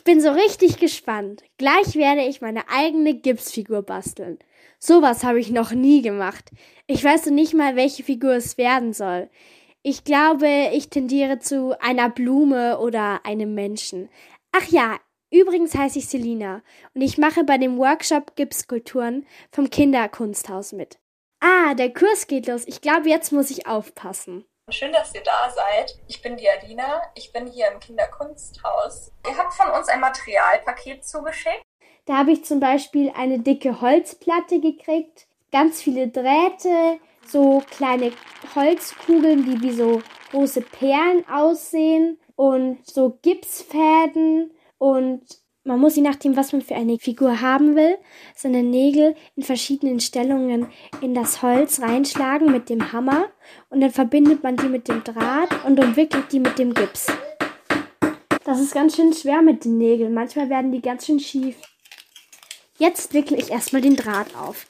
[0.00, 1.42] Ich bin so richtig gespannt.
[1.58, 4.38] Gleich werde ich meine eigene Gipsfigur basteln.
[4.78, 6.52] Sowas habe ich noch nie gemacht.
[6.86, 9.28] Ich weiß noch nicht mal, welche Figur es werden soll.
[9.82, 14.08] Ich glaube, ich tendiere zu einer Blume oder einem Menschen.
[14.52, 14.98] Ach ja,
[15.30, 16.62] übrigens heiße ich Selina
[16.94, 20.98] und ich mache bei dem Workshop Gipskulturen vom Kinderkunsthaus mit.
[21.40, 22.64] Ah, der Kurs geht los.
[22.66, 24.46] Ich glaube, jetzt muss ich aufpassen.
[24.72, 25.98] Schön, dass ihr da seid.
[26.06, 27.02] Ich bin die Alina.
[27.14, 29.12] Ich bin hier im Kinderkunsthaus.
[29.26, 31.64] Ihr habt von uns ein Materialpaket zugeschickt.
[32.06, 38.12] Da habe ich zum Beispiel eine dicke Holzplatte gekriegt, ganz viele Drähte, so kleine
[38.54, 45.22] Holzkugeln, die wie so große Perlen aussehen und so Gipsfäden und
[45.64, 47.98] man muss je nachdem, was man für eine Figur haben will,
[48.34, 50.66] seine Nägel in verschiedenen Stellungen
[51.02, 53.26] in das Holz reinschlagen mit dem Hammer
[53.68, 57.08] und dann verbindet man die mit dem Draht und umwickelt die mit dem Gips.
[58.44, 60.14] Das ist ganz schön schwer mit den Nägeln.
[60.14, 61.56] Manchmal werden die ganz schön schief.
[62.78, 64.66] Jetzt wickle ich erstmal den Draht auf.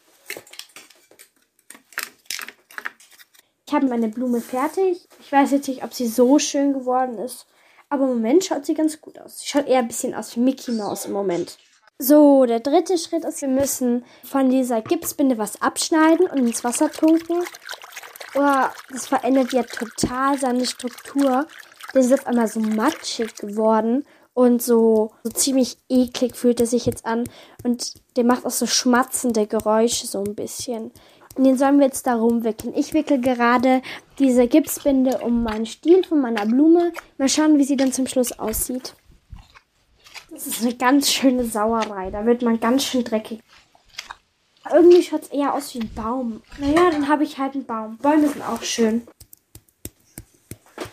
[3.66, 5.06] Ich habe meine Blume fertig.
[5.20, 7.46] Ich weiß jetzt nicht, ob sie so schön geworden ist.
[7.90, 9.40] Aber im Moment schaut sie ganz gut aus.
[9.40, 11.58] Sie schaut eher ein bisschen aus wie Mickey Mouse im Moment.
[11.98, 16.90] So, der dritte Schritt ist, wir müssen von dieser Gipsbinde was abschneiden und ins Wasser
[16.90, 17.44] tunken.
[18.34, 21.46] Oh, das verändert ja total seine Struktur.
[21.92, 26.86] Der ist auf einmal so matschig geworden und so, so ziemlich eklig fühlt er sich
[26.86, 27.24] jetzt an.
[27.64, 30.92] Und der macht auch so schmatzende Geräusche so ein bisschen.
[31.36, 32.74] Und den sollen wir jetzt da rumwickeln.
[32.76, 33.82] Ich wickel gerade
[34.18, 36.92] diese Gipsbinde um meinen Stiel von meiner Blume.
[37.18, 38.94] Mal schauen, wie sie dann zum Schluss aussieht.
[40.30, 42.10] Das ist eine ganz schöne Sauerei.
[42.10, 43.40] Da wird man ganz schön dreckig.
[44.72, 46.42] Irgendwie schaut es eher aus wie ein Baum.
[46.58, 47.96] Naja, dann habe ich halt einen Baum.
[47.98, 49.06] Bäume sind auch schön.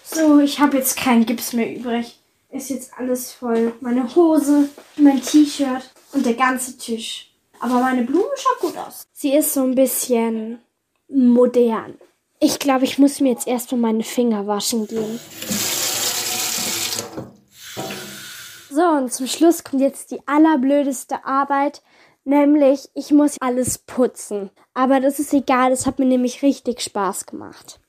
[0.04, 3.74] So, ich habe jetzt keinen Gips mehr übrig ist jetzt alles voll.
[3.82, 7.27] Meine Hose, mein T-Shirt und der ganze Tisch.
[7.60, 9.08] Aber meine Blume schaut gut aus.
[9.14, 10.60] Sie ist so ein bisschen
[11.08, 11.96] modern.
[12.40, 15.20] Ich glaube, ich muss mir jetzt erstmal meine Finger waschen gehen.
[18.70, 21.82] So, und zum Schluss kommt jetzt die allerblödeste Arbeit,
[22.26, 24.52] nämlich ich muss alles putzen.
[24.76, 27.80] Aber das ist egal, das hat mir nämlich richtig Spaß gemacht.